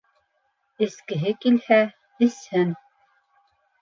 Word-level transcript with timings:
Эскеһе 0.87 1.33
килһә, 1.45 1.79
эсһен... 2.29 2.77